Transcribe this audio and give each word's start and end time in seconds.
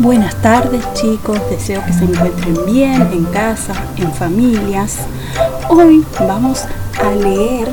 Buenas 0.00 0.36
tardes 0.40 0.82
chicos, 0.94 1.38
deseo 1.50 1.84
que 1.84 1.92
se 1.92 2.04
encuentren 2.04 2.56
bien 2.64 3.02
en 3.12 3.24
casa, 3.26 3.74
en 3.96 4.10
familias. 4.12 5.00
Hoy 5.68 6.02
vamos 6.20 6.64
a 7.04 7.10
leer 7.10 7.68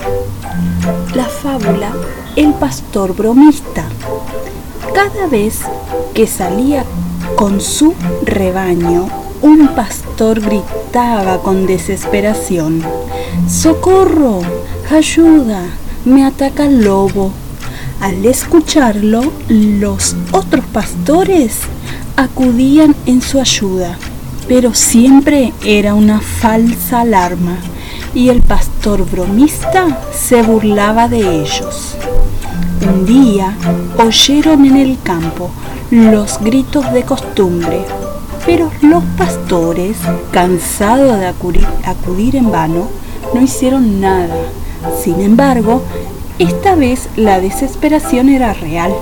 la 1.16 1.26
fábula 1.26 1.94
El 2.36 2.54
pastor 2.56 3.16
bromista. 3.16 3.88
Cada 4.94 5.28
vez 5.28 5.60
que 6.14 6.28
salía 6.28 6.84
con 7.38 7.62
su 7.62 7.94
rebaño, 8.24 9.08
un 9.42 9.70
pastor 9.70 10.42
gritaba 10.42 11.42
con 11.42 11.66
desesperación, 11.66 12.84
¡Socorro! 13.48 14.42
¡Ayuda! 14.92 15.64
¡Me 16.04 16.26
ataca 16.26 16.66
el 16.66 16.84
lobo! 16.84 17.32
Al 18.02 18.26
escucharlo, 18.26 19.32
los 19.48 20.16
otros 20.34 20.66
pastores 20.66 21.60
acudían 22.18 22.94
en 23.06 23.22
su 23.22 23.40
ayuda, 23.40 23.98
pero 24.50 24.74
siempre 24.74 25.54
era 25.64 25.94
una 25.94 26.20
falsa 26.20 27.02
alarma 27.02 27.58
y 28.16 28.30
el 28.30 28.42
pastor 28.42 29.06
bromista 29.08 30.00
se 30.12 30.42
burlaba 30.42 31.08
de 31.10 31.42
ellos. 31.42 31.98
Un 32.90 33.06
día 33.06 33.54
oyeron 34.00 34.66
en 34.66 34.78
el 34.78 34.98
campo 35.04 35.52
los 35.92 36.40
gritos 36.40 36.92
de 36.94 37.04
costumbre, 37.04 37.82
pero 38.46 38.72
los 38.82 39.04
pastores, 39.18 39.98
cansados 40.32 41.20
de 41.20 41.28
acudir, 41.28 41.68
acudir 41.84 42.38
en 42.38 42.52
vano, 42.52 42.88
no 43.34 43.42
hicieron 43.42 44.00
nada. 44.00 44.36
Sin 45.04 45.20
embargo, 45.20 45.84
esta 46.40 46.76
vez 46.76 47.10
la 47.18 47.42
desesperación 47.42 48.30
era 48.30 48.54
real. 48.54 48.94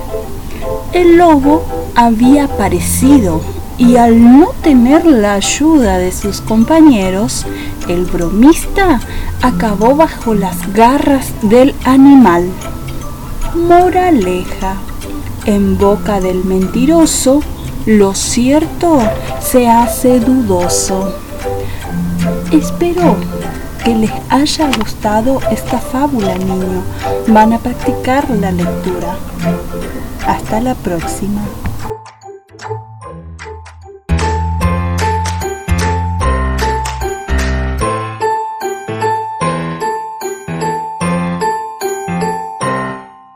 El 0.92 1.16
lobo 1.16 1.64
había 1.94 2.44
aparecido 2.44 3.40
y 3.78 3.96
al 3.96 4.22
no 4.22 4.48
tener 4.62 5.04
la 5.04 5.34
ayuda 5.34 5.98
de 5.98 6.12
sus 6.12 6.40
compañeros, 6.40 7.46
el 7.88 8.04
bromista 8.04 9.00
acabó 9.42 9.96
bajo 9.96 10.34
las 10.34 10.72
garras 10.72 11.32
del 11.42 11.74
animal. 11.84 12.48
Moraleja. 13.54 14.76
En 15.46 15.76
boca 15.76 16.20
del 16.20 16.44
mentiroso, 16.44 17.42
lo 17.84 18.14
cierto 18.14 18.98
se 19.40 19.68
hace 19.68 20.20
dudoso. 20.20 21.12
Espero 22.50 23.16
que 23.84 23.94
les 23.94 24.10
haya 24.30 24.70
gustado 24.78 25.40
esta 25.50 25.78
fábula, 25.78 26.34
niño. 26.38 26.82
Van 27.28 27.52
a 27.52 27.58
practicar 27.58 28.30
la 28.30 28.52
lectura. 28.52 29.16
Hasta 30.26 30.60
la 30.60 30.74
próxima. 30.74 31.42